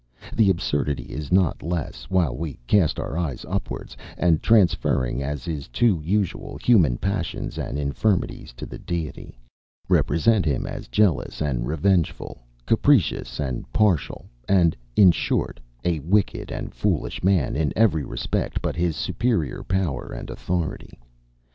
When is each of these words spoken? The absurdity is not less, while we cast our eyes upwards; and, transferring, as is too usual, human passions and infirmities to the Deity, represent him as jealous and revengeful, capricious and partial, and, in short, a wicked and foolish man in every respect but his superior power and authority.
The 0.35 0.49
absurdity 0.49 1.13
is 1.13 1.31
not 1.31 1.61
less, 1.61 2.05
while 2.09 2.35
we 2.35 2.57
cast 2.65 2.99
our 2.99 3.15
eyes 3.19 3.45
upwards; 3.47 3.95
and, 4.17 4.41
transferring, 4.41 5.21
as 5.21 5.47
is 5.47 5.67
too 5.67 6.01
usual, 6.03 6.57
human 6.57 6.97
passions 6.97 7.59
and 7.59 7.77
infirmities 7.77 8.51
to 8.53 8.65
the 8.65 8.79
Deity, 8.79 9.37
represent 9.87 10.43
him 10.43 10.65
as 10.65 10.87
jealous 10.87 11.39
and 11.39 11.67
revengeful, 11.67 12.41
capricious 12.65 13.39
and 13.39 13.71
partial, 13.71 14.25
and, 14.49 14.75
in 14.95 15.11
short, 15.11 15.59
a 15.85 15.99
wicked 15.99 16.51
and 16.51 16.73
foolish 16.73 17.23
man 17.23 17.55
in 17.55 17.71
every 17.75 18.03
respect 18.03 18.59
but 18.59 18.75
his 18.75 18.95
superior 18.95 19.61
power 19.63 20.07
and 20.11 20.31
authority. 20.31 20.97